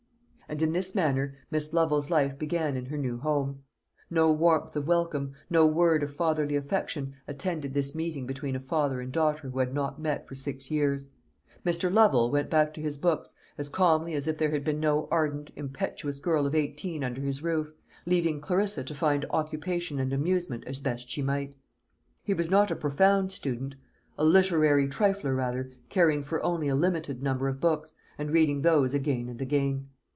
[0.51, 3.63] And in this manner Miss Lovel's life began in her new home.
[4.09, 8.99] No warmth of welcome, no word of fatherly affection, attended this meeting between a father
[8.99, 11.07] and daughter who had not met for six years.
[11.65, 11.89] Mr.
[11.89, 15.51] Lovel went back to his books as calmly as if there had been no ardent
[15.55, 17.71] impetuous girl of eighteen under his roof,
[18.05, 21.55] leaving Clarissa to find occupation and amusement as best she might.
[22.25, 23.75] He was not a profound student;
[24.17, 28.93] a literary trifler rather, caring for only a limited number of books, and reading those
[28.93, 29.87] again and again.